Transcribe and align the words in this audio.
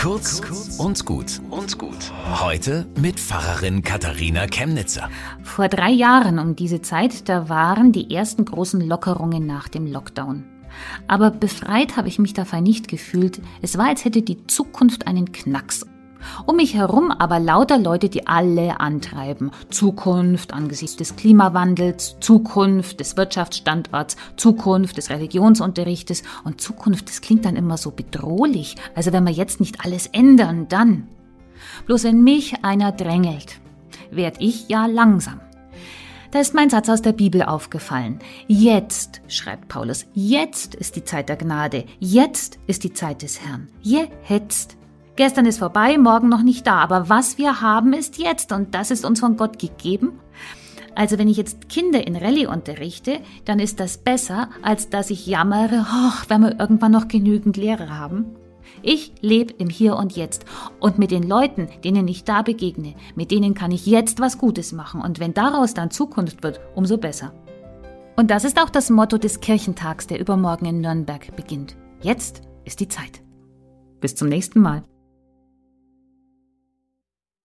Kurz 0.00 0.40
und 0.78 1.04
gut 1.04 1.42
und 1.50 1.76
gut. 1.76 2.10
Heute 2.40 2.86
mit 2.98 3.20
Pfarrerin 3.20 3.82
Katharina 3.82 4.46
Chemnitzer. 4.46 5.10
Vor 5.42 5.68
drei 5.68 5.90
Jahren 5.90 6.38
um 6.38 6.56
diese 6.56 6.80
Zeit, 6.80 7.28
da 7.28 7.50
waren 7.50 7.92
die 7.92 8.10
ersten 8.14 8.46
großen 8.46 8.80
Lockerungen 8.80 9.44
nach 9.44 9.68
dem 9.68 9.86
Lockdown. 9.86 10.44
Aber 11.06 11.30
befreit 11.30 11.98
habe 11.98 12.08
ich 12.08 12.18
mich 12.18 12.32
dabei 12.32 12.62
nicht 12.62 12.88
gefühlt. 12.88 13.42
Es 13.60 13.76
war, 13.76 13.88
als 13.88 14.06
hätte 14.06 14.22
die 14.22 14.46
Zukunft 14.46 15.06
einen 15.06 15.32
Knacks. 15.32 15.84
Um 16.46 16.56
mich 16.56 16.74
herum 16.74 17.10
aber 17.10 17.38
lauter 17.38 17.78
Leute, 17.78 18.08
die 18.08 18.26
alle 18.26 18.80
antreiben. 18.80 19.50
Zukunft 19.70 20.52
angesichts 20.52 20.96
des 20.96 21.16
Klimawandels, 21.16 22.16
Zukunft 22.20 23.00
des 23.00 23.16
Wirtschaftsstandorts, 23.16 24.16
Zukunft 24.36 24.96
des 24.96 25.10
Religionsunterrichtes 25.10 26.22
und 26.44 26.60
Zukunft, 26.60 27.08
das 27.08 27.20
klingt 27.20 27.44
dann 27.44 27.56
immer 27.56 27.76
so 27.76 27.90
bedrohlich. 27.90 28.76
Also 28.94 29.12
wenn 29.12 29.24
wir 29.24 29.32
jetzt 29.32 29.60
nicht 29.60 29.84
alles 29.84 30.06
ändern, 30.06 30.66
dann. 30.68 31.08
Bloß 31.86 32.04
wenn 32.04 32.22
mich 32.22 32.64
einer 32.64 32.92
drängelt, 32.92 33.60
werd 34.10 34.36
ich 34.40 34.68
ja 34.68 34.86
langsam. 34.86 35.40
Da 36.30 36.38
ist 36.38 36.54
mein 36.54 36.70
Satz 36.70 36.88
aus 36.88 37.02
der 37.02 37.12
Bibel 37.12 37.42
aufgefallen. 37.42 38.20
Jetzt, 38.46 39.20
schreibt 39.26 39.66
Paulus, 39.66 40.06
jetzt 40.14 40.76
ist 40.76 40.94
die 40.94 41.04
Zeit 41.04 41.28
der 41.28 41.36
Gnade, 41.36 41.84
jetzt 41.98 42.60
ist 42.68 42.84
die 42.84 42.92
Zeit 42.92 43.22
des 43.22 43.40
Herrn. 43.40 43.68
Jetzt. 43.82 44.79
Gestern 45.20 45.44
ist 45.44 45.58
vorbei, 45.58 45.98
morgen 45.98 46.30
noch 46.30 46.42
nicht 46.42 46.66
da, 46.66 46.76
aber 46.76 47.10
was 47.10 47.36
wir 47.36 47.60
haben 47.60 47.92
ist 47.92 48.16
jetzt 48.16 48.52
und 48.52 48.74
das 48.74 48.90
ist 48.90 49.04
uns 49.04 49.20
von 49.20 49.36
Gott 49.36 49.58
gegeben. 49.58 50.18
Also 50.94 51.18
wenn 51.18 51.28
ich 51.28 51.36
jetzt 51.36 51.68
Kinder 51.68 52.06
in 52.06 52.16
Rallye 52.16 52.46
unterrichte, 52.46 53.20
dann 53.44 53.58
ist 53.58 53.80
das 53.80 53.98
besser, 53.98 54.48
als 54.62 54.88
dass 54.88 55.10
ich 55.10 55.26
jammere, 55.26 55.84
oh, 55.86 56.24
wenn 56.28 56.40
wir 56.40 56.58
irgendwann 56.58 56.92
noch 56.92 57.06
genügend 57.06 57.58
Lehrer 57.58 57.98
haben. 57.98 58.34
Ich 58.80 59.12
lebe 59.20 59.52
im 59.58 59.68
Hier 59.68 59.96
und 59.96 60.16
Jetzt 60.16 60.46
und 60.80 60.98
mit 60.98 61.10
den 61.10 61.28
Leuten, 61.28 61.68
denen 61.84 62.08
ich 62.08 62.24
da 62.24 62.40
begegne, 62.40 62.94
mit 63.14 63.30
denen 63.30 63.52
kann 63.52 63.72
ich 63.72 63.84
jetzt 63.84 64.20
was 64.20 64.38
Gutes 64.38 64.72
machen 64.72 65.02
und 65.02 65.20
wenn 65.20 65.34
daraus 65.34 65.74
dann 65.74 65.90
Zukunft 65.90 66.42
wird, 66.42 66.62
umso 66.74 66.96
besser. 66.96 67.34
Und 68.16 68.30
das 68.30 68.44
ist 68.44 68.58
auch 68.58 68.70
das 68.70 68.88
Motto 68.88 69.18
des 69.18 69.40
Kirchentags, 69.40 70.06
der 70.06 70.18
übermorgen 70.18 70.64
in 70.64 70.80
Nürnberg 70.80 71.36
beginnt. 71.36 71.76
Jetzt 72.00 72.40
ist 72.64 72.80
die 72.80 72.88
Zeit. 72.88 73.20
Bis 74.00 74.14
zum 74.14 74.30
nächsten 74.30 74.60
Mal. 74.60 74.82